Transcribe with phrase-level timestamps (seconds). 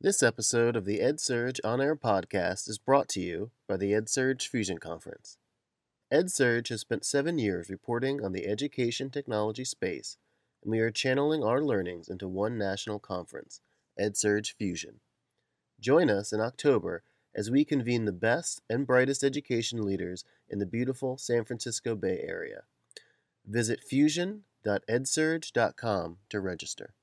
[0.00, 4.46] This episode of the EdSurge On Air podcast is brought to you by the EdSurge
[4.46, 5.38] Fusion Conference.
[6.12, 10.16] EdSurge has spent seven years reporting on the education technology space,
[10.62, 13.60] and we are channeling our learnings into one national conference,
[13.98, 15.00] EdSurge Fusion.
[15.80, 17.02] Join us in October
[17.34, 22.24] as we convene the best and brightest education leaders in the beautiful San Francisco Bay
[22.24, 22.62] Area.
[23.44, 26.94] Visit fusion.edsurge.com to register.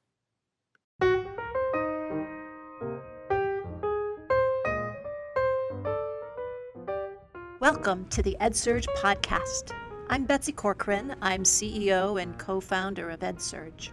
[7.66, 9.72] Welcome to the EdSurge podcast.
[10.08, 11.16] I'm Betsy Corcoran.
[11.20, 13.90] I'm CEO and co founder of EdSurge.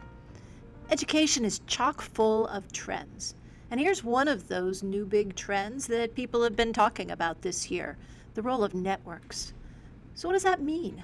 [0.91, 3.35] Education is chock full of trends.
[3.71, 7.71] And here's one of those new big trends that people have been talking about this
[7.71, 7.97] year
[8.35, 9.55] the role of networks.
[10.12, 11.03] So, what does that mean?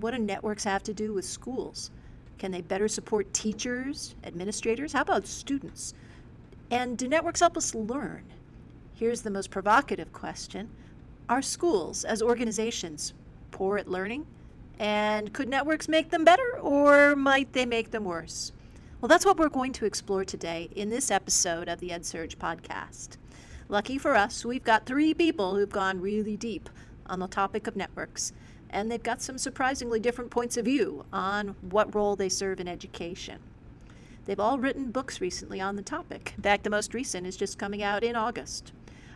[0.00, 1.92] What do networks have to do with schools?
[2.36, 4.92] Can they better support teachers, administrators?
[4.92, 5.94] How about students?
[6.68, 8.24] And do networks help us learn?
[8.92, 10.68] Here's the most provocative question
[11.28, 13.12] are schools, as organizations,
[13.50, 14.26] poor at learning?
[14.78, 18.52] And could networks make them better, or might they make them worse?
[19.00, 23.16] Well, that's what we're going to explore today in this episode of the EdSurge podcast.
[23.68, 26.70] Lucky for us, we've got three people who've gone really deep
[27.06, 28.32] on the topic of networks,
[28.70, 32.68] and they've got some surprisingly different points of view on what role they serve in
[32.68, 33.38] education.
[34.24, 36.34] They've all written books recently on the topic.
[36.36, 38.72] In fact, the most recent is just coming out in August.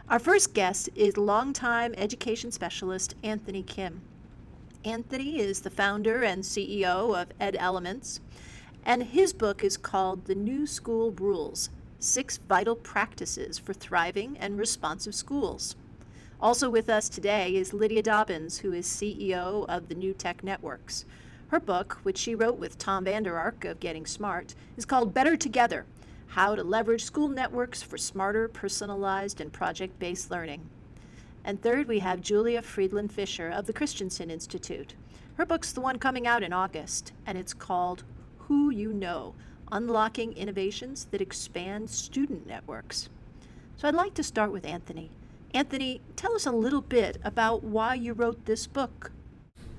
[0.08, 4.02] Our first guest is longtime education specialist Anthony Kim.
[4.84, 8.20] Anthony is the founder and CEO of Ed Elements,
[8.84, 14.58] and his book is called The New School Rules Six Vital Practices for Thriving and
[14.58, 15.76] Responsive Schools.
[16.40, 21.04] Also with us today is Lydia Dobbins, who is CEO of the New Tech Networks.
[21.48, 25.36] Her book, which she wrote with Tom Vander Ark of Getting Smart, is called Better
[25.36, 25.86] Together
[26.32, 30.66] how to leverage school networks for smarter, personalized, and project based learning.
[31.44, 34.94] And third, we have Julia Freeland Fisher of the Christensen Institute.
[35.34, 38.04] Her book's the one coming out in August, and it's called
[38.38, 39.34] Who You Know
[39.70, 43.10] Unlocking Innovations That Expand Student Networks.
[43.76, 45.10] So I'd like to start with Anthony.
[45.52, 49.12] Anthony, tell us a little bit about why you wrote this book.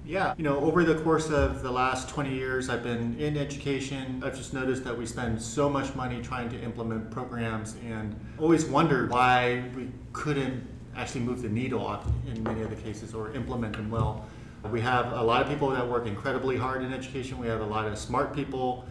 [0.06, 4.22] Yeah, you know, over the course of the last 20 years, I've been in education.
[4.24, 8.66] I've just noticed that we spend so much money trying to implement programs and always
[8.66, 13.78] wondered why we couldn't actually move the needle in many of the cases or implement
[13.78, 14.26] them well.
[14.70, 17.38] We have a lot of people that work incredibly hard in education.
[17.38, 18.86] We have a lot of smart people,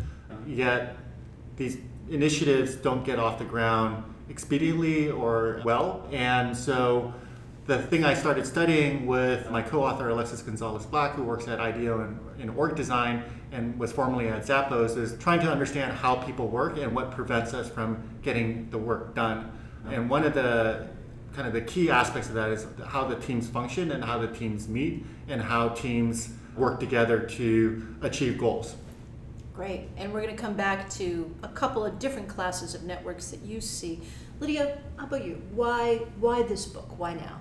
[0.47, 0.97] yet
[1.57, 1.77] these
[2.11, 6.09] initiatives don't get off the ground expediently or well.
[6.11, 7.13] And so
[7.67, 12.01] the thing I started studying with my co-author Alexis Gonzales Black, who works at IDEO
[12.03, 16.49] in, in org design and was formerly at Zappos, is trying to understand how people
[16.49, 19.53] work and what prevents us from getting the work done.
[19.89, 20.89] And one of the
[21.35, 24.29] kind of the key aspects of that is how the teams function and how the
[24.29, 28.77] teams meet and how teams work together to achieve goals.
[29.55, 29.89] Great.
[29.97, 33.41] And we're going to come back to a couple of different classes of networks that
[33.41, 34.01] you see.
[34.41, 35.41] Lydia, how about you?
[35.55, 36.99] Why why this book?
[36.99, 37.41] Why now?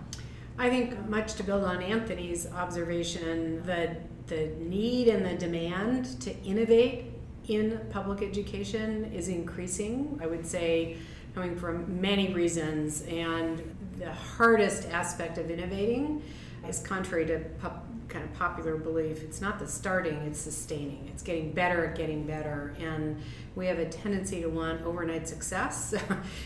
[0.57, 3.95] I think much to build on Anthony's observation, the
[4.27, 7.05] the need and the demand to innovate
[7.47, 10.17] in public education is increasing.
[10.23, 10.97] I would say
[11.33, 13.61] coming from many reasons and
[13.97, 16.23] the hardest aspect of innovating
[16.67, 17.39] is contrary to
[18.11, 21.07] kind of popular belief it's not the starting it's sustaining.
[21.07, 22.75] It's getting better at getting better.
[22.79, 23.21] And
[23.55, 25.93] we have a tendency to want overnight success.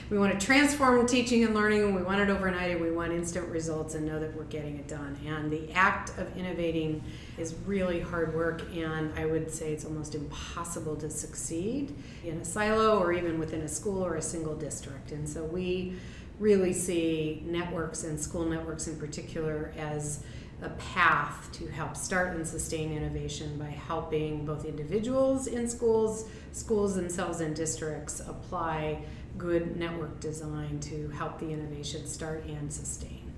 [0.09, 3.11] We want to transform teaching and learning and we want it overnight and we want
[3.11, 5.17] instant results and know that we're getting it done.
[5.25, 7.03] And the act of innovating
[7.37, 11.93] is really hard work and i would say it's almost impossible to succeed
[12.23, 15.11] in a silo or even within a school or a single district.
[15.11, 15.95] And so we
[16.39, 20.23] really see networks and school networks in particular as
[20.61, 26.95] a path to help start and sustain innovation by helping both individuals in schools, schools
[26.95, 29.01] themselves, and districts apply
[29.37, 33.31] good network design to help the innovation start and sustain.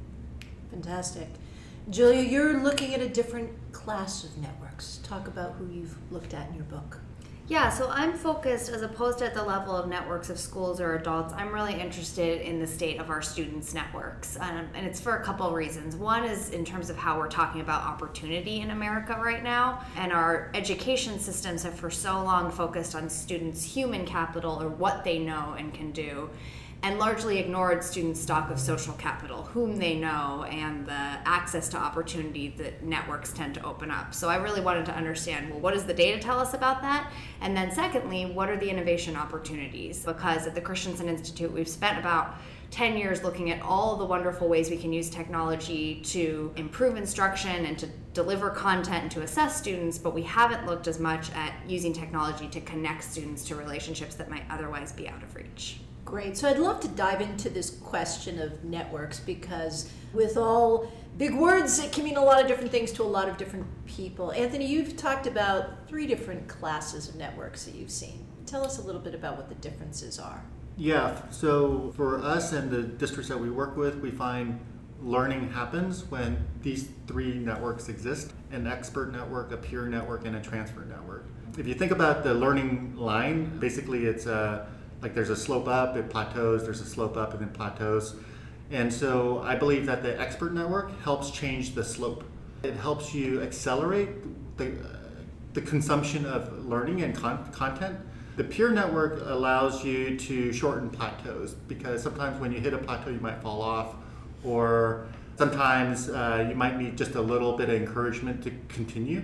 [0.70, 1.28] Fantastic.
[1.90, 5.00] Julia, you're looking at a different class of networks.
[5.04, 7.00] Talk about who you've looked at in your book.
[7.50, 10.96] Yeah, so I'm focused as opposed to at the level of networks of schools or
[10.96, 11.34] adults.
[11.34, 14.38] I'm really interested in the state of our students' networks.
[14.42, 15.96] Um, and it's for a couple reasons.
[15.96, 19.82] One is in terms of how we're talking about opportunity in America right now.
[19.96, 25.06] And our education systems have for so long focused on students' human capital or what
[25.06, 26.30] they know and can do
[26.84, 31.78] and largely ignored students' stock of social capital, whom they know, and the access to
[31.78, 34.14] opportunity that networks tend to open up.
[34.14, 37.12] So I really wanted to understand well, what does the data tell us about that?
[37.42, 40.06] And then, secondly, what are the innovation opportunities?
[40.06, 42.36] Because at the Christensen Institute, we've spent about
[42.72, 47.66] 10 years looking at all the wonderful ways we can use technology to improve instruction
[47.66, 51.54] and to deliver content and to assess students, but we haven't looked as much at
[51.68, 55.80] using technology to connect students to relationships that might otherwise be out of reach.
[56.08, 56.38] Great.
[56.38, 61.80] So I'd love to dive into this question of networks because with all big words,
[61.80, 64.32] it can mean a lot of different things to a lot of different people.
[64.32, 68.26] Anthony, you've talked about three different classes of networks that you've seen.
[68.46, 70.42] Tell us a little bit about what the differences are.
[70.78, 74.62] Yeah, so for us and the districts that we work with, we find
[75.02, 80.42] learning happens when these three networks exist an expert network, a peer network, and a
[80.42, 81.26] transfer network.
[81.58, 84.68] If you think about the learning line, basically it's a,
[85.02, 88.16] like there's a slope up, it plateaus, there's a slope up, and then plateaus.
[88.72, 92.24] And so I believe that the expert network helps change the slope.
[92.64, 94.10] It helps you accelerate
[94.58, 94.98] the, uh,
[95.54, 97.98] the consumption of learning and con- content
[98.38, 103.10] the peer network allows you to shorten plateaus because sometimes when you hit a plateau,
[103.10, 103.96] you might fall off,
[104.44, 105.08] or
[105.40, 109.24] sometimes uh, you might need just a little bit of encouragement to continue.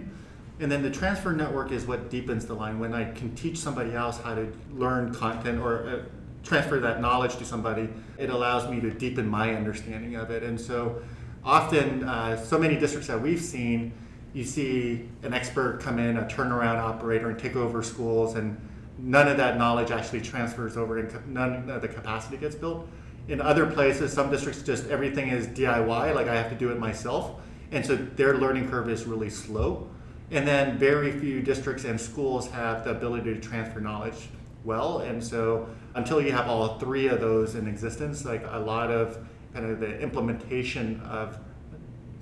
[0.64, 2.80] And then the transfer network is what deepens the line.
[2.80, 6.00] When I can teach somebody else how to learn content or uh,
[6.42, 10.42] transfer that knowledge to somebody, it allows me to deepen my understanding of it.
[10.42, 11.02] And so
[11.44, 13.92] often, uh, so many districts that we've seen,
[14.34, 18.58] you see an expert come in, a turnaround operator, and take over schools and
[18.98, 22.88] none of that knowledge actually transfers over and none of the capacity gets built.
[23.28, 26.80] In other places, some districts just everything is DIY, like I have to do it
[26.80, 27.42] myself.
[27.74, 29.90] And so their learning curve is really slow.
[30.34, 34.30] And then very few districts and schools have the ability to transfer knowledge
[34.64, 35.00] well.
[35.00, 39.20] And so until you have all three of those in existence, like a lot of
[39.54, 41.38] kind of the implementation of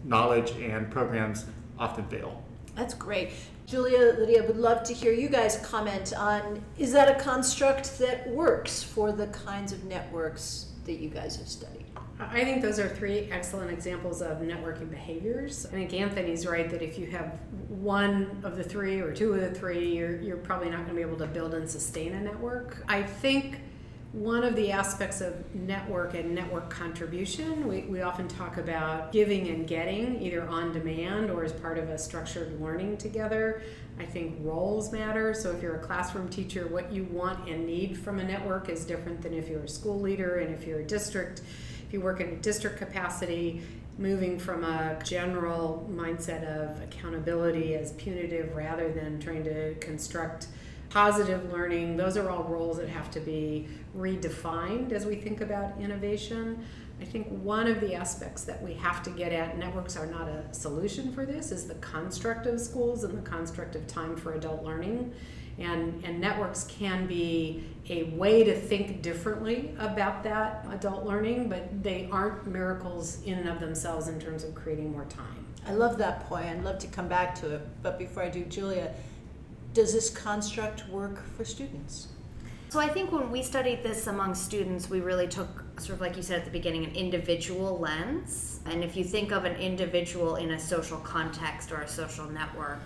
[0.03, 1.45] knowledge and programs
[1.79, 2.43] often fail.
[2.75, 3.31] That's great.
[3.65, 8.27] Julia, Lydia, would love to hear you guys comment on is that a construct that
[8.29, 11.80] works for the kinds of networks that you guys have studied?
[12.29, 15.65] I think those are three excellent examples of networking behaviors.
[15.65, 17.39] I think Anthony's right that if you have
[17.69, 20.95] one of the three or two of the three, you're, you're probably not going to
[20.95, 22.83] be able to build and sustain a network.
[22.88, 23.59] I think
[24.12, 29.47] one of the aspects of network and network contribution, we, we often talk about giving
[29.47, 33.63] and getting, either on demand or as part of a structured learning together.
[33.97, 35.33] I think roles matter.
[35.33, 38.83] So, if you're a classroom teacher, what you want and need from a network is
[38.83, 41.41] different than if you're a school leader and if you're a district.
[41.91, 43.63] If you work in a district capacity,
[43.97, 50.47] moving from a general mindset of accountability as punitive rather than trying to construct
[50.89, 55.81] positive learning, those are all roles that have to be redefined as we think about
[55.81, 56.65] innovation.
[57.01, 60.29] I think one of the aspects that we have to get at, networks are not
[60.29, 64.35] a solution for this, is the construct of schools and the construct of time for
[64.35, 65.13] adult learning.
[65.61, 71.83] And, and networks can be a way to think differently about that adult learning, but
[71.83, 75.45] they aren't miracles in and of themselves in terms of creating more time.
[75.67, 76.45] I love that point.
[76.45, 77.61] I'd love to come back to it.
[77.83, 78.93] But before I do, Julia,
[79.73, 82.07] does this construct work for students?
[82.69, 86.15] So I think when we studied this among students, we really took sort of like
[86.15, 88.61] you said at the beginning, an individual lens.
[88.65, 92.79] And if you think of an individual in a social context or a social network,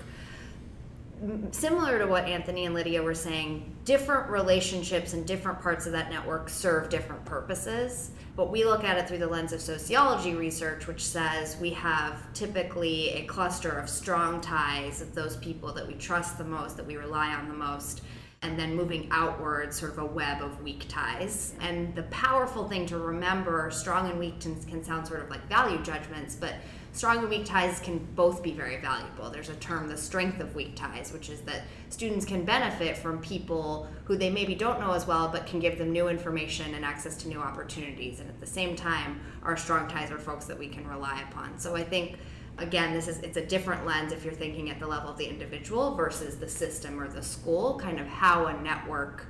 [1.52, 6.10] similar to what Anthony and Lydia were saying, different relationships and different parts of that
[6.10, 8.12] network serve different purposes.
[8.36, 12.32] But we look at it through the lens of sociology research, which says we have
[12.34, 16.86] typically a cluster of strong ties of those people that we trust the most, that
[16.86, 18.02] we rely on the most,
[18.46, 21.54] and then moving outward, sort of a web of weak ties.
[21.60, 25.46] And the powerful thing to remember strong and weak ties can sound sort of like
[25.48, 26.54] value judgments, but
[26.92, 29.30] strong and weak ties can both be very valuable.
[29.30, 33.20] There's a term, the strength of weak ties, which is that students can benefit from
[33.20, 36.86] people who they maybe don't know as well, but can give them new information and
[36.86, 38.20] access to new opportunities.
[38.20, 41.58] And at the same time, our strong ties are folks that we can rely upon.
[41.58, 42.18] So I think
[42.58, 45.28] again this is it's a different lens if you're thinking at the level of the
[45.28, 49.28] individual versus the system or the school kind of how a network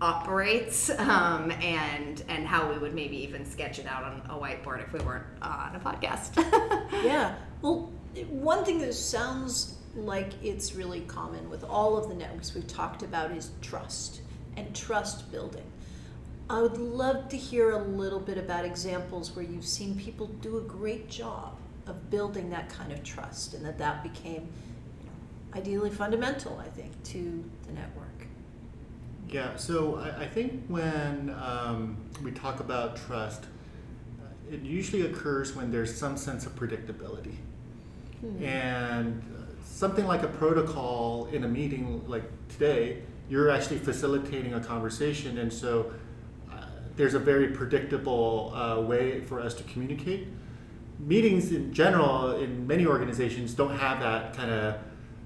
[0.00, 4.82] operates um, and and how we would maybe even sketch it out on a whiteboard
[4.82, 6.36] if we weren't on a podcast.
[7.04, 7.34] yeah.
[7.62, 7.90] Well,
[8.28, 13.02] one thing that sounds like it's really common with all of the networks we've talked
[13.02, 14.20] about is trust
[14.56, 15.64] and trust building.
[16.50, 20.58] I would love to hear a little bit about examples where you've seen people do
[20.58, 21.56] a great job
[21.88, 24.48] of building that kind of trust and that that became
[25.00, 28.26] you know, ideally fundamental, I think, to the network.
[29.30, 33.44] Yeah, so I, I think when um, we talk about trust,
[34.20, 37.36] uh, it usually occurs when there's some sense of predictability.
[38.20, 38.42] Hmm.
[38.42, 44.60] And uh, something like a protocol in a meeting like today, you're actually facilitating a
[44.60, 45.92] conversation, and so
[46.50, 46.64] uh,
[46.96, 50.28] there's a very predictable uh, way for us to communicate.
[50.98, 54.76] Meetings in general, in many organizations, don't have that kind of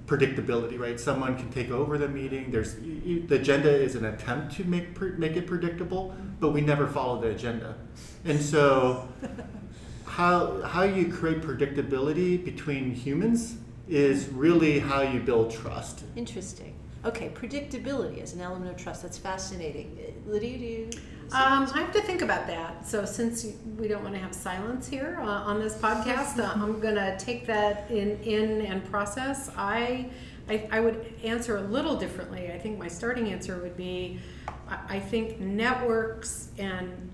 [0.06, 0.98] predictability, right?
[1.00, 2.50] Someone can take over the meeting.
[2.50, 7.20] There's the agenda is an attempt to make make it predictable, but we never follow
[7.20, 7.76] the agenda,
[8.24, 9.08] and so
[10.04, 13.56] how how you create predictability between humans
[13.88, 16.04] is really how you build trust.
[16.16, 16.74] Interesting.
[17.04, 19.02] Okay, predictability as an element of trust.
[19.02, 19.98] That's fascinating.
[20.24, 20.90] Lydia, do you?
[21.32, 22.86] Um, I have to think about that.
[22.86, 26.78] So, since we don't want to have silence here uh, on this podcast, uh, I'm
[26.78, 29.50] going to take that in, in and process.
[29.56, 30.10] I,
[30.48, 32.52] I, I, would answer a little differently.
[32.52, 34.20] I think my starting answer would be
[34.68, 37.10] I, I think networks and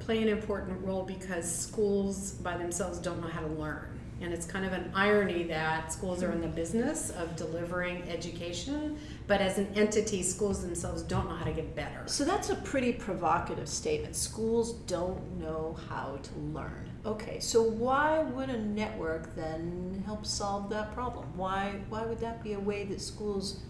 [0.00, 3.93] play an important role because schools by themselves don't know how to learn.
[4.24, 8.98] And it's kind of an irony that schools are in the business of delivering education,
[9.26, 12.02] but as an entity, schools themselves don't know how to get better.
[12.06, 14.16] So that's a pretty provocative statement.
[14.16, 16.88] Schools don't know how to learn.
[17.04, 21.26] Okay, so why would a network then help solve that problem?
[21.36, 23.60] Why why would that be a way that schools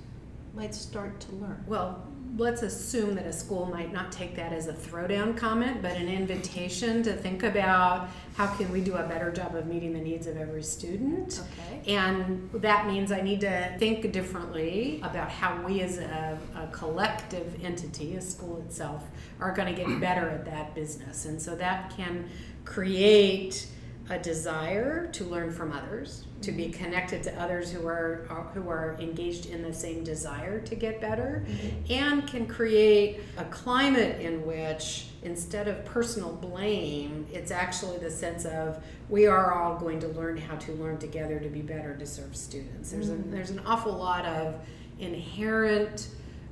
[0.54, 1.64] might start to learn?
[1.66, 5.92] Well, let's assume that a school might not take that as a throwdown comment, but
[5.92, 10.00] an invitation to think about how can we do a better job of meeting the
[10.00, 11.40] needs of every student.
[11.40, 11.94] Okay.
[11.94, 17.64] And that means I need to think differently about how we as a, a collective
[17.64, 19.04] entity, a school itself,
[19.38, 21.26] are going to get better at that business.
[21.26, 22.28] And so that can
[22.64, 23.68] create
[24.10, 26.84] a desire to learn from others, to be mm-hmm.
[26.84, 31.00] connected to others who are, are who are engaged in the same desire to get
[31.00, 31.92] better, mm-hmm.
[31.92, 38.44] and can create a climate in which instead of personal blame, it's actually the sense
[38.44, 42.06] of we are all going to learn how to learn together to be better to
[42.06, 42.90] serve students.
[42.90, 43.30] There's mm-hmm.
[43.30, 44.56] a, there's an awful lot of
[44.98, 46.08] inherent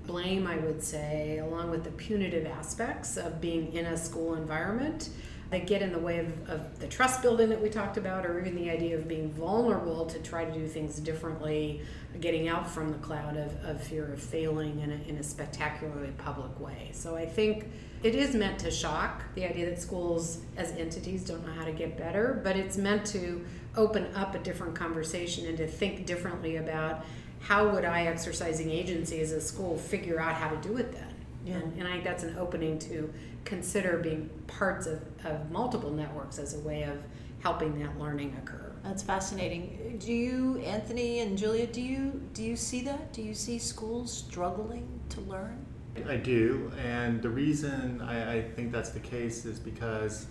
[0.06, 5.10] blame, I would say, along with the punitive aspects of being in a school environment
[5.52, 8.40] that get in the way of, of the trust building that we talked about, or
[8.40, 11.82] even the idea of being vulnerable to try to do things differently,
[12.20, 16.10] getting out from the cloud of, of fear of failing in a, in a spectacularly
[16.16, 16.90] public way.
[16.94, 17.66] So I think
[18.02, 21.72] it is meant to shock the idea that schools as entities don't know how to
[21.72, 23.44] get better, but it's meant to
[23.76, 27.04] open up a different conversation and to think differently about
[27.40, 31.14] how would I, exercising agency as a school, figure out how to do it then?
[31.44, 31.54] Yeah.
[31.54, 33.12] And, and I think that's an opening to
[33.44, 36.98] consider being parts of, of multiple networks as a way of
[37.40, 38.72] helping that learning occur.
[38.82, 39.96] That's fascinating.
[39.98, 43.12] Do you, Anthony and Julia, do you do you see that?
[43.12, 45.64] Do you see schools struggling to learn?
[46.08, 50.26] I do, and the reason I, I think that's the case is because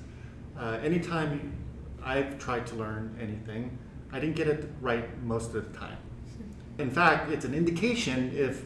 [0.59, 1.55] uh, anytime
[2.03, 3.77] I've tried to learn anything,
[4.11, 5.97] I didn't get it right most of the time.
[6.79, 8.65] In fact, it's an indication if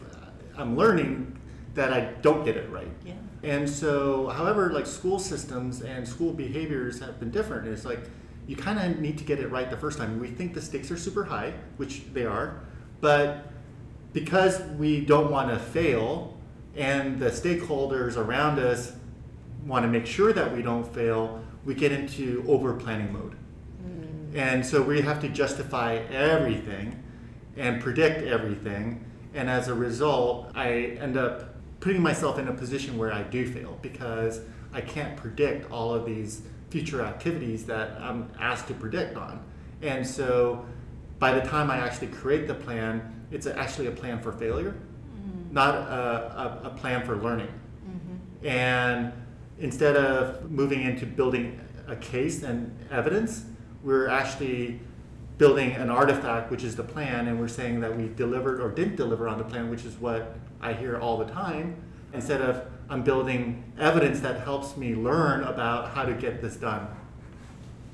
[0.56, 1.38] I'm learning
[1.76, 2.90] that I don't get it right.
[3.04, 3.14] Yeah.
[3.42, 7.68] And so, however, like school systems and school behaviors have been different.
[7.68, 8.00] It's like
[8.46, 10.18] you kind of need to get it right the first time.
[10.18, 12.60] We think the stakes are super high, which they are,
[13.00, 13.46] but
[14.12, 16.36] because we don't want to fail
[16.74, 18.92] and the stakeholders around us
[19.64, 23.36] want to make sure that we don't fail, we get into over planning mode.
[23.82, 24.36] Mm.
[24.36, 27.02] And so we have to justify everything
[27.56, 29.04] and predict everything.
[29.34, 31.55] And as a result, I end up
[31.86, 34.40] putting myself in a position where I do fail because
[34.72, 39.40] I can't predict all of these future activities that I'm asked to predict on.
[39.82, 40.66] And so
[41.20, 45.54] by the time I actually create the plan, it's actually a plan for failure, mm-hmm.
[45.54, 47.52] not a, a, a, plan for learning.
[47.88, 48.46] Mm-hmm.
[48.48, 49.12] And
[49.60, 53.44] instead of moving into building a case and evidence,
[53.84, 54.80] we're actually
[55.38, 58.96] building an artifact, which is the plan, and we're saying that we delivered or didn't
[58.96, 61.76] deliver on the plan, which is what I hear all the time,
[62.12, 66.86] instead of I'm building evidence that helps me learn about how to get this done.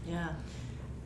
[0.06, 0.28] Yeah.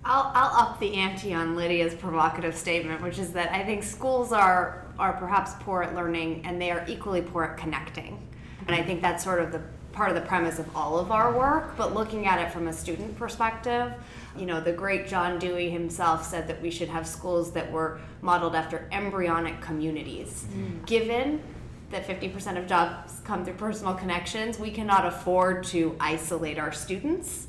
[0.04, 4.32] I'll, I'll up the ante on Lydia's provocative statement, which is that I think schools
[4.32, 8.20] are, are perhaps poor at learning and they are equally poor at connecting.
[8.66, 9.62] And I think that's sort of the
[9.96, 12.72] part of the premise of all of our work, but looking at it from a
[12.72, 13.94] student perspective,
[14.36, 17.98] you know, the great John Dewey himself said that we should have schools that were
[18.20, 20.44] modeled after embryonic communities.
[20.52, 20.84] Mm.
[20.84, 21.42] Given
[21.90, 27.46] that 50% of jobs come through personal connections, we cannot afford to isolate our students.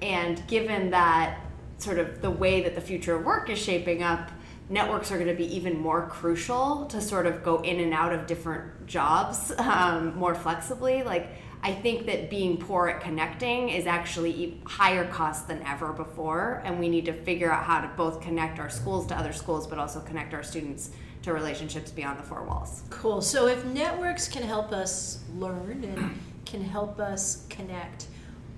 [0.00, 1.40] And given that
[1.78, 4.30] sort of the way that the future of work is shaping up,
[4.70, 8.12] networks are going to be even more crucial to sort of go in and out
[8.12, 11.02] of different jobs um, more flexibly.
[11.02, 11.28] Like,
[11.62, 16.78] I think that being poor at connecting is actually higher cost than ever before, and
[16.78, 19.78] we need to figure out how to both connect our schools to other schools, but
[19.78, 20.90] also connect our students
[21.22, 22.82] to relationships beyond the four walls.
[22.90, 23.20] Cool.
[23.20, 28.06] So if networks can help us learn and can help us connect,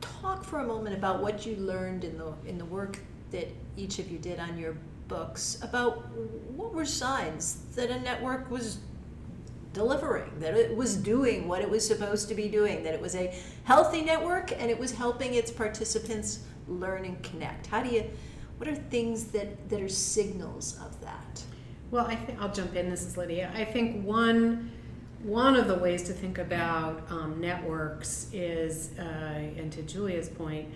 [0.01, 2.99] talk for a moment about what you learned in the in the work
[3.31, 4.77] that each of you did on your
[5.09, 6.07] books about
[6.55, 8.79] what were signs that a network was
[9.73, 13.15] delivering, that it was doing what it was supposed to be doing, that it was
[13.15, 13.35] a
[13.65, 17.67] healthy network and it was helping its participants learn and connect.
[17.67, 18.05] How do you
[18.59, 21.43] what are things that, that are signals of that?
[21.91, 22.91] Well, I think I'll jump in.
[22.91, 23.51] This is Lydia.
[23.55, 24.71] I think one
[25.23, 30.69] one of the ways to think about um, networks is, uh, and to Julia's point,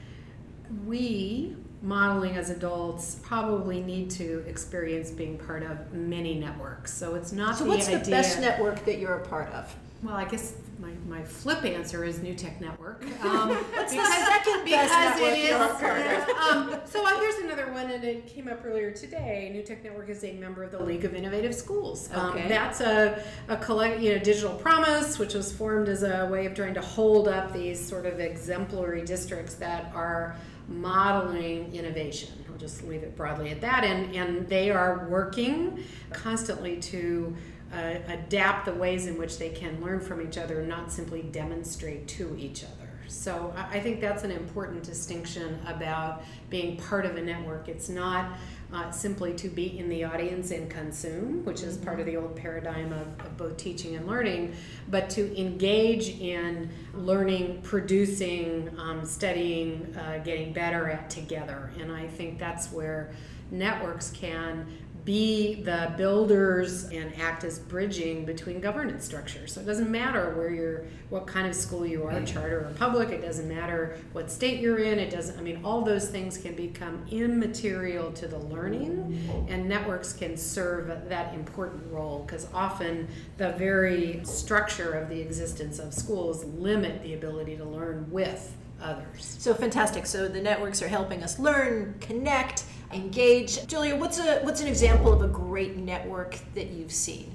[0.86, 6.92] we modeling as adults probably need to experience being part of many networks.
[6.92, 8.04] So it's not so the what's idea.
[8.04, 9.74] the best network that you're a part of?
[10.02, 13.04] Well, I guess my, my flip answer is New Tech Network.
[13.24, 15.48] Um, What's the second best because it is.
[15.48, 16.28] you're a part of?
[16.74, 19.48] um, so uh, here's another one, and it came up earlier today.
[19.52, 22.10] New Tech Network is a member of the League of Innovative Schools.
[22.12, 22.48] Um, Okay.
[22.48, 26.54] That's a, a collect, you know, digital promise, which was formed as a way of
[26.54, 30.36] trying to hold up these sort of exemplary districts that are
[30.68, 32.30] modeling innovation.
[32.50, 33.84] I'll just leave it broadly at that.
[33.84, 37.36] And, and they are working constantly to
[37.72, 42.06] uh, adapt the ways in which they can learn from each other, not simply demonstrate
[42.08, 42.84] to each other.
[43.08, 47.68] So I I think that's an important distinction about being part of a network.
[47.68, 48.38] It's not
[48.72, 52.34] uh, simply to be in the audience and consume, which is part of the old
[52.34, 54.54] paradigm of, of both teaching and learning,
[54.88, 61.70] but to engage in learning, producing, um, studying, uh, getting better at together.
[61.80, 63.12] And I think that's where
[63.50, 64.66] networks can
[65.04, 69.52] be the builders and act as bridging between governance structures.
[69.52, 73.10] So it doesn't matter where you're, what kind of school you are, charter or public.
[73.10, 74.98] It doesn't matter what state you're in.
[74.98, 75.38] It doesn't.
[75.38, 80.86] I mean, all those things can become immaterial to the learning, and networks can serve
[81.08, 83.06] that important role because often
[83.36, 89.36] the very structure of the existence of schools limit the ability to learn with others.
[89.38, 90.06] So fantastic.
[90.06, 92.64] So the networks are helping us learn, connect,
[92.94, 93.66] engage.
[93.66, 97.34] Julia, what's a what's an example of a great network that you've seen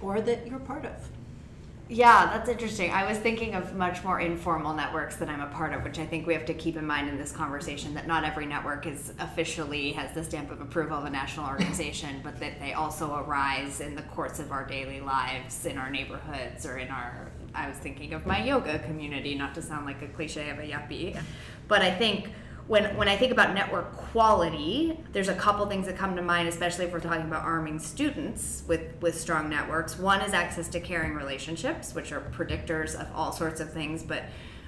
[0.00, 1.08] or that you're part of?
[1.88, 2.90] Yeah, that's interesting.
[2.90, 6.06] I was thinking of much more informal networks that I'm a part of, which I
[6.06, 9.12] think we have to keep in mind in this conversation that not every network is
[9.20, 13.80] officially has the stamp of approval of a national organization, but that they also arise
[13.80, 17.30] in the course of our daily lives, in our neighborhoods, or in our.
[17.54, 20.62] I was thinking of my yoga community, not to sound like a cliche of a
[20.62, 21.16] yuppie,
[21.68, 22.30] but I think
[22.68, 26.48] when when I think about network quality, there's a couple things that come to mind,
[26.48, 29.98] especially if we're talking about arming students with with strong networks.
[29.98, 34.24] One is access to caring relationships, which are predictors of all sorts of things, but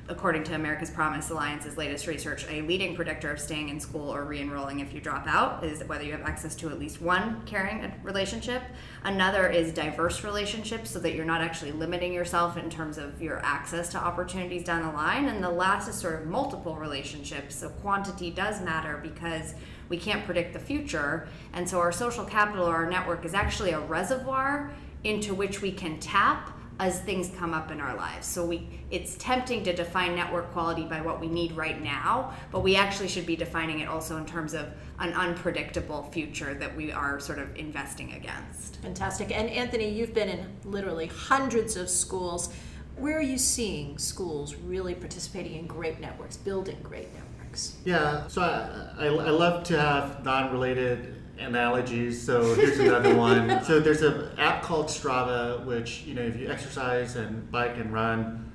[0.09, 4.25] according to America's Promise Alliance's latest research, a leading predictor of staying in school or
[4.25, 7.93] re-enrolling if you drop out is whether you have access to at least one caring
[8.03, 8.63] relationship.
[9.05, 13.39] Another is diverse relationships, so that you're not actually limiting yourself in terms of your
[13.45, 15.27] access to opportunities down the line.
[15.27, 17.55] And the last is sort of multiple relationships.
[17.55, 19.55] So quantity does matter because
[19.89, 23.71] we can't predict the future, and so our social capital or our network is actually
[23.71, 24.71] a reservoir
[25.05, 28.27] into which we can tap as things come up in our lives.
[28.27, 32.61] So we it's tempting to define network quality by what we need right now, but
[32.61, 34.67] we actually should be defining it also in terms of
[34.99, 38.77] an unpredictable future that we are sort of investing against.
[38.77, 39.37] Fantastic.
[39.37, 42.51] And Anthony, you've been in literally hundreds of schools.
[42.99, 47.77] Where are you seeing schools really participating in great networks, building great networks?
[47.85, 52.21] Yeah, so I, I, I love to have non-related analogies.
[52.21, 53.65] So here's another one.
[53.65, 57.93] So there's an app called Strava, which you know if you exercise and bike and
[57.93, 58.53] run,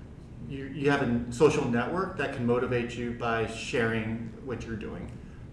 [0.50, 5.12] you, you have a social network that can motivate you by sharing what you're doing.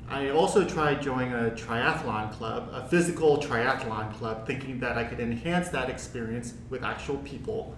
[0.08, 5.20] I also tried joining a triathlon club, a physical triathlon club, thinking that I could
[5.20, 7.76] enhance that experience with actual people.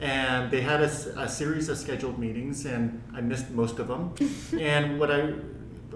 [0.00, 4.14] And they had a series of scheduled meetings, and I missed most of them.
[4.60, 5.32] and what I,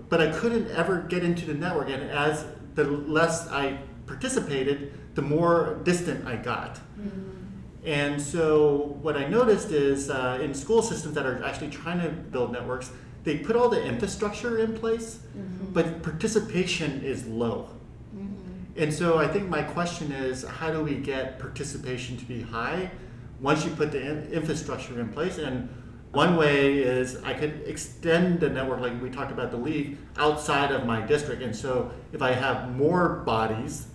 [0.09, 1.91] but I couldn't ever get into the network.
[1.91, 6.77] And as the less I participated, the more distant I got.
[6.77, 7.39] Mm-hmm.
[7.85, 12.09] And so what I noticed is uh, in school systems that are actually trying to
[12.09, 12.91] build networks,
[13.25, 15.73] they put all the infrastructure in place, mm-hmm.
[15.73, 17.71] but participation is low.
[18.15, 18.81] Mm-hmm.
[18.83, 22.91] And so I think my question is, how do we get participation to be high
[23.40, 25.38] once you put the in- infrastructure in place?
[25.38, 25.68] And
[26.12, 30.72] One way is I could extend the network, like we talked about the league, outside
[30.72, 31.42] of my district.
[31.42, 33.88] And so if I have more bodies,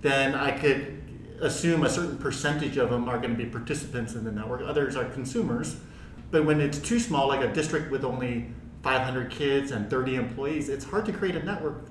[0.00, 1.02] then I could
[1.42, 4.96] assume a certain percentage of them are going to be participants in the network, others
[4.96, 5.76] are consumers.
[6.30, 8.50] But when it's too small, like a district with only
[8.82, 11.84] 500 kids and 30 employees, it's hard to create a network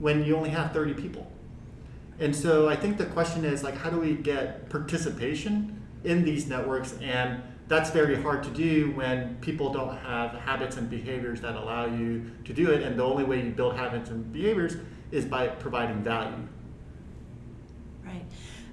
[0.00, 1.30] when you only have 30 people.
[2.18, 6.46] And so I think the question is like, how do we get participation in these
[6.46, 6.94] networks?
[7.02, 11.86] And that's very hard to do when people don't have habits and behaviors that allow
[11.86, 12.82] you to do it.
[12.82, 14.76] And the only way you build habits and behaviors
[15.10, 16.36] is by providing value.
[18.04, 18.24] Right.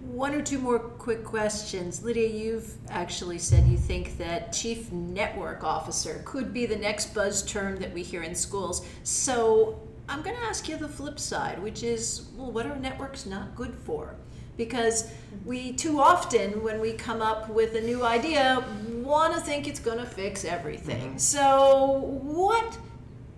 [0.02, 2.04] One or two more quick questions.
[2.04, 7.44] Lydia, you've actually said you think that chief network officer could be the next buzz
[7.44, 8.86] term that we hear in schools.
[9.04, 13.26] So I'm going to ask you the flip side, which is well, what are networks
[13.26, 14.16] not good for?
[14.58, 15.12] Because
[15.46, 18.64] we too often, when we come up with a new idea,
[19.02, 21.10] want to think it's going to fix everything.
[21.10, 21.18] Mm-hmm.
[21.18, 22.78] So, what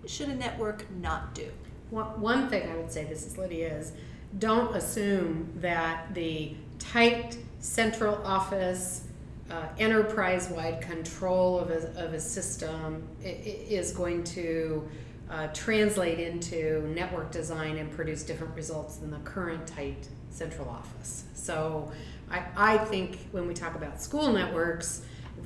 [0.06, 1.48] should a network not do?
[1.90, 3.92] One thing I would say, this is Lydia, is
[4.38, 9.04] don't assume that the tight central office,
[9.50, 14.88] uh, enterprise wide control of a, of a system is going to
[15.30, 21.24] uh, translate into network design and produce different results than the current tight central office.
[21.34, 21.90] So
[22.30, 25.02] I, I think when we talk about school networks,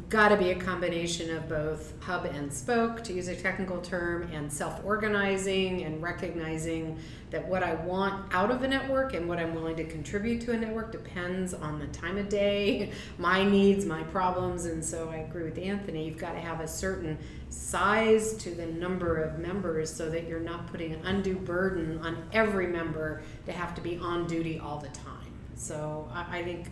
[0.09, 4.29] got to be a combination of both hub and spoke, to use a technical term,
[4.33, 6.99] and self organizing and recognizing
[7.31, 10.53] that what I want out of a network and what I'm willing to contribute to
[10.53, 14.65] a network depends on the time of day, my needs, my problems.
[14.65, 17.19] And so I agree with Anthony, you've got to have a certain
[17.51, 22.23] size to the number of members so that you're not putting an undue burden on
[22.33, 25.33] every member to have to be on duty all the time.
[25.55, 26.71] So I, I think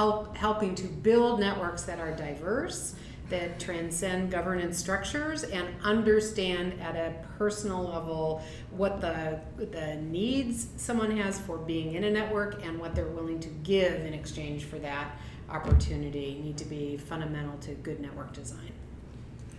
[0.00, 2.94] help helping to build networks that are diverse
[3.28, 11.14] that transcend governance structures and understand at a personal level what the the needs someone
[11.14, 14.78] has for being in a network and what they're willing to give in exchange for
[14.78, 15.18] that
[15.50, 18.72] opportunity need to be fundamental to good network design.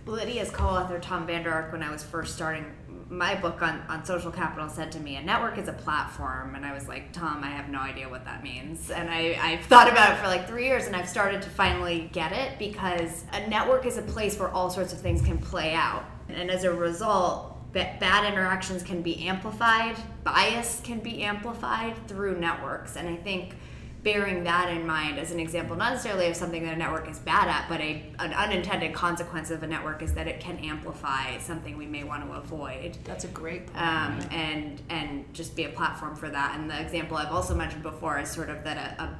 [0.07, 2.65] Lydia's co-author Tom Vander Ark, when I was first starting
[3.11, 6.55] my book on, on social capital said to me, a network is a platform.
[6.55, 8.89] And I was like, Tom, I have no idea what that means.
[8.89, 12.09] And I, I've thought about it for like three years and I've started to finally
[12.13, 15.73] get it because a network is a place where all sorts of things can play
[15.73, 16.05] out.
[16.29, 22.95] And as a result, bad interactions can be amplified, bias can be amplified through networks.
[22.95, 23.55] And I think
[24.03, 27.19] bearing that in mind as an example, not necessarily of something that a network is
[27.19, 31.37] bad at, but a, an unintended consequence of a network is that it can amplify
[31.37, 32.97] something we may want to avoid.
[33.03, 33.77] That's a great point.
[33.77, 36.57] Um, and and just be a platform for that.
[36.57, 39.19] And the example I've also mentioned before is sort of that a, a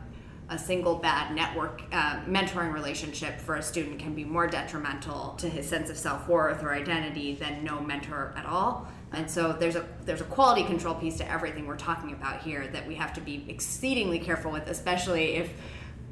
[0.52, 5.48] a single bad network uh, mentoring relationship for a student can be more detrimental to
[5.48, 9.86] his sense of self-worth or identity than no mentor at all and so there's a
[10.06, 13.21] there's a quality control piece to everything we're talking about here that we have to
[13.21, 15.54] be exceedingly careful with, especially if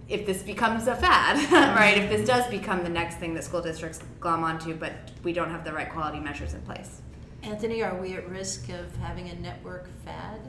[0.09, 1.37] if this becomes a fad,
[1.77, 1.97] right?
[1.97, 5.51] If this does become the next thing that school districts glom onto, but we don't
[5.51, 7.01] have the right quality measures in place.
[7.43, 10.41] Anthony, are we at risk of having a network fad?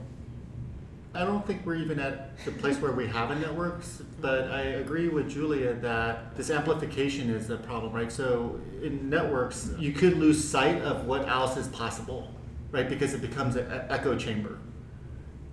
[1.13, 4.61] I don't think we're even at the place where we have a networks, but I
[4.61, 8.11] agree with Julia that this amplification is the problem, right?
[8.11, 12.29] So in networks, you could lose sight of what else is possible
[12.71, 12.89] right?
[12.89, 14.59] Because it becomes an echo chamber.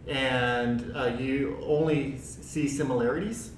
[0.07, 3.51] And uh, you only see similarities.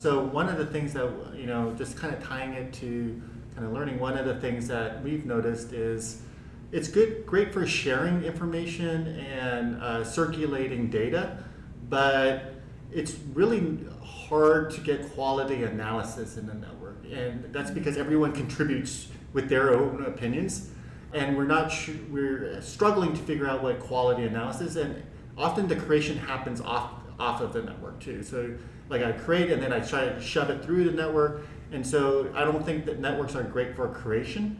[0.00, 3.20] So one of the things that, you know, just kind of tying it to
[3.54, 6.22] kind of learning, one of the things that we've noticed is
[6.70, 11.42] it's good, great for sharing information and uh, circulating data,
[11.88, 12.54] but
[12.92, 16.98] it's really hard to get quality analysis in the network.
[17.10, 20.70] And that's because everyone contributes with their own opinions
[21.12, 25.02] and we're not sh- we're struggling to figure out what quality analysis and
[25.36, 28.54] often the creation happens off off of the network too so
[28.88, 31.42] like i create and then i try to shove it through the network
[31.72, 34.56] and so i don't think that networks are great for creation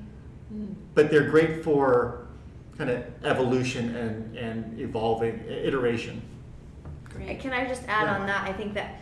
[0.53, 0.75] mm.
[0.95, 2.27] but they're great for
[2.77, 6.23] kind of evolution and and evolving iteration
[7.05, 8.19] great can i just add yeah.
[8.19, 9.01] on that i think that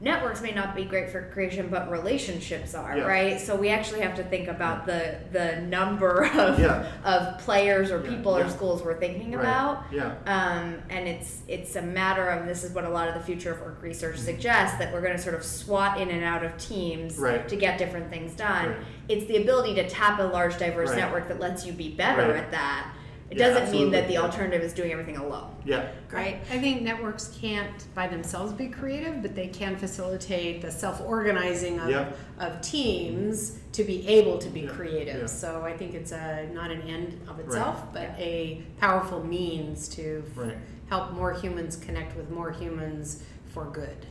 [0.00, 3.04] networks may not be great for creation, but relationships are, yeah.
[3.04, 3.40] right?
[3.40, 6.86] So we actually have to think about the the number of yeah.
[7.04, 8.10] of players or yeah.
[8.10, 9.40] people or schools we're thinking right.
[9.40, 9.84] about.
[9.90, 10.14] Yeah.
[10.26, 13.52] Um, and it's it's a matter of this is what a lot of the future
[13.52, 14.24] of work research mm-hmm.
[14.24, 17.48] suggests that we're going to sort of swat in and out of teams right.
[17.48, 18.68] to get different things done.
[18.68, 18.78] Right.
[19.08, 22.50] It's the ability to tap a large diverse network that lets you be better at
[22.50, 22.94] that
[23.30, 25.50] It Yeah, doesn't mean that the alternative is doing everything alone.
[25.64, 25.90] Yeah.
[26.10, 26.40] Right.
[26.50, 31.90] I think networks can't by themselves be creative, but they can facilitate the self-organizing of,
[31.90, 32.16] Yep.
[32.38, 35.20] of teams to be able to be Yeah, creative.
[35.20, 35.26] yeah.
[35.26, 38.16] So I think it's a not an end of itself, but Yeah.
[38.18, 40.56] a powerful means to f- Right.
[40.88, 44.06] help more humans connect with more humans for good.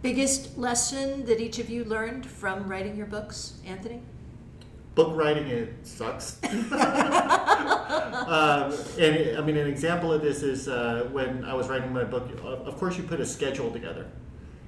[0.00, 4.00] Biggest lesson that each of you learned from writing your books, Anthony?
[4.96, 6.40] Book writing it sucks.
[8.26, 12.02] Um, and i mean an example of this is uh, when i was writing my
[12.02, 14.06] book of course you put a schedule together.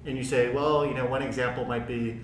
[0.06, 2.20] And you say well you know one example might be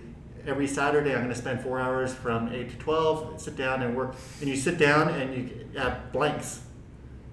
[0.47, 3.97] every saturday i'm going to spend four hours from 8 to 12 sit down and
[3.97, 4.15] work.
[4.41, 6.61] And you sit down and you have blanks.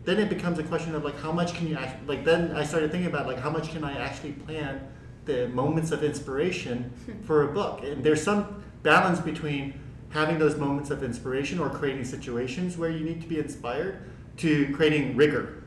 [0.05, 2.63] Then it becomes a question of like how much can you act like then i
[2.63, 4.81] started thinking about like how much can i actually plan
[5.25, 6.91] the moments of inspiration
[7.25, 7.83] for a book?
[7.83, 9.79] And there's some balance between
[10.11, 14.03] having those moments of inspiration or creating situations where you need to be inspired
[14.37, 15.63] to creating rigor.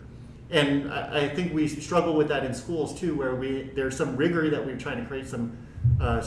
[0.51, 4.51] And I, think we struggle with that in schools too where we there's some rigor
[4.51, 5.57] that we're trying to create some
[6.01, 6.23] uh,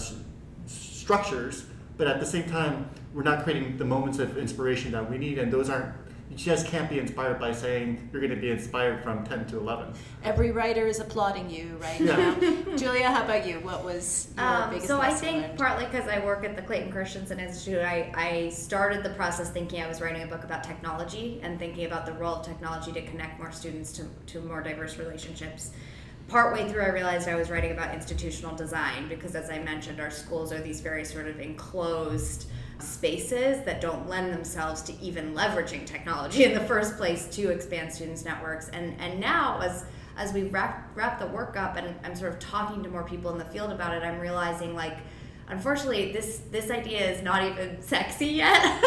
[0.66, 1.66] structures
[1.98, 5.38] but at the same time we're not creating the moments of inspiration that we need
[5.38, 5.94] and those aren't
[6.30, 9.58] you just can't be inspired by saying you're going to be inspired from 10 to
[9.58, 12.36] 11 Every writer is applauding you right Yeah.
[12.36, 12.76] now.
[12.78, 13.60] Julia, how about you?
[13.62, 15.58] What was your Um, biggest so I think learned?
[15.58, 19.82] partly because I work at the Clayton Christensen Institute, I, I started the process thinking
[19.82, 23.02] I was writing a book about technology and thinking about the role of technology to
[23.04, 25.72] connect more students to, to more diverse relationships.
[26.28, 30.12] Partway through, I realized I was writing about institutional design because, as I mentioned, our
[30.12, 35.86] schools are these very sort of enclosed spaces that don't lend themselves to even leveraging
[35.86, 38.70] technology in the first place to expand students' networks.
[38.70, 39.86] And and now as
[40.18, 43.32] as we wrap wrap the work up and I'm sort of talking to more people
[43.32, 44.98] in the field about it, I'm realizing like
[45.50, 48.62] unfortunately this this idea is not even sexy yet.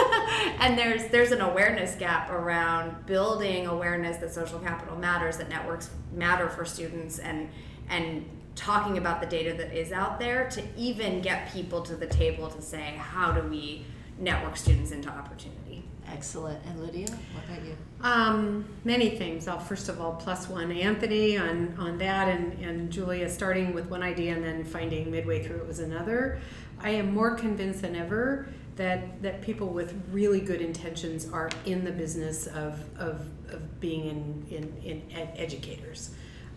[0.61, 5.91] and there's there's an awareness gap around building awareness that social capital matters, that networks
[6.13, 7.49] matter for students and
[7.89, 8.25] and
[8.55, 12.49] talking about the data that is out there to even get people to the table
[12.49, 13.85] to say how do we
[14.19, 15.83] network students into opportunity.
[16.13, 16.59] Excellent.
[16.67, 17.77] And Lydia, what about you?
[18.03, 19.47] Um, many things.
[19.47, 23.89] I'll first of all plus one Anthony on, on that and, and Julia starting with
[23.89, 26.41] one idea and then finding midway through it was another.
[26.81, 31.85] I am more convinced than ever that, that people with really good intentions are in
[31.85, 36.11] the business of, of, of being in, in, in ed- educators.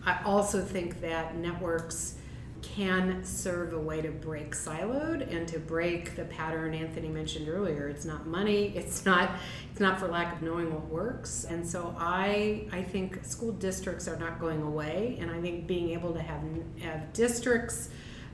[0.06, 2.16] I also think that networks
[2.62, 7.88] can serve a way to break siloed and to break the pattern Anthony mentioned earlier.
[7.88, 9.30] It's not money, it's not
[9.70, 11.44] it's not for lack of knowing what works.
[11.44, 15.90] And so I I think school districts are not going away and I think being
[15.90, 16.42] able to have
[16.80, 17.90] have districts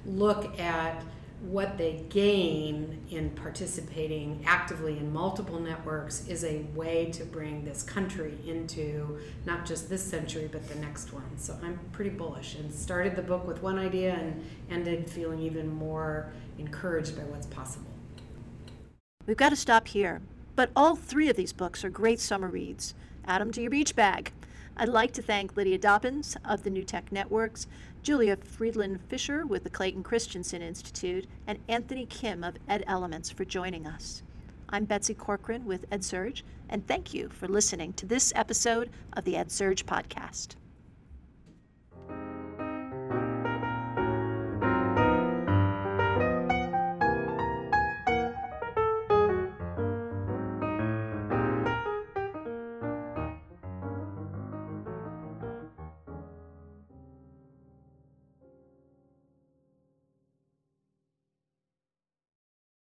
[0.06, 1.02] look at
[1.42, 7.82] what they gain in participating actively in multiple networks is a way to bring this
[7.82, 11.38] country into not just this century but the next one.
[11.38, 15.72] So I'm pretty bullish and started the book with one idea and ended feeling even
[15.72, 17.90] more encouraged by what's possible.
[19.26, 20.20] We've got to stop here,
[20.56, 22.94] but all three of these books are great summer reads.
[23.26, 24.32] Add 'em to your beach bag.
[24.80, 27.66] I'd like to thank Lydia Dobbins of the New Tech Networks,
[28.02, 33.44] Julia Freeland Fisher with the Clayton Christensen Institute, and Anthony Kim of Ed Elements for
[33.44, 34.22] joining us.
[34.70, 39.34] I'm Betsy Corcoran with EdSurge, and thank you for listening to this episode of the
[39.34, 40.54] EdSurge podcast.